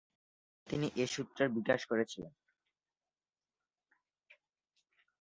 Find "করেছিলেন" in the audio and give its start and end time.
1.85-2.33